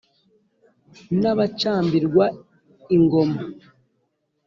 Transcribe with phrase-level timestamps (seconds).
[1.19, 2.25] n'abacambirwa
[2.95, 3.39] ingoma